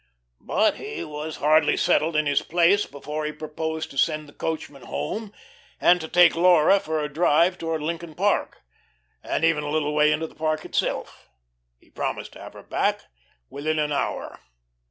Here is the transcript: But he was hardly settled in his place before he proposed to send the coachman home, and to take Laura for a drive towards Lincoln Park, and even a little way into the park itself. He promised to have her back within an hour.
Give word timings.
But 0.39 0.77
he 0.77 1.03
was 1.03 1.35
hardly 1.35 1.77
settled 1.77 2.15
in 2.15 2.25
his 2.25 2.41
place 2.41 2.87
before 2.87 3.23
he 3.23 3.31
proposed 3.31 3.91
to 3.91 3.99
send 3.99 4.27
the 4.27 4.33
coachman 4.33 4.81
home, 4.81 5.31
and 5.79 6.01
to 6.01 6.07
take 6.07 6.33
Laura 6.35 6.79
for 6.79 7.03
a 7.03 7.07
drive 7.13 7.59
towards 7.59 7.83
Lincoln 7.83 8.15
Park, 8.15 8.63
and 9.21 9.45
even 9.45 9.63
a 9.63 9.69
little 9.69 9.93
way 9.93 10.11
into 10.11 10.25
the 10.25 10.33
park 10.33 10.65
itself. 10.65 11.29
He 11.77 11.91
promised 11.91 12.33
to 12.33 12.41
have 12.41 12.53
her 12.53 12.63
back 12.63 13.01
within 13.47 13.77
an 13.77 13.91
hour. 13.91 14.39